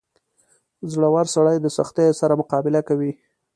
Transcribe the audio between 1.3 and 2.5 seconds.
سړی د سختیو سره